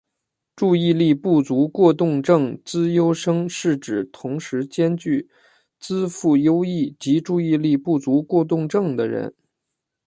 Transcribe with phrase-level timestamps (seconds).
[0.55, 5.29] 注意力不足过动症资优生是指同时兼具
[5.79, 9.31] 资赋优异及注意力不足过动症的人。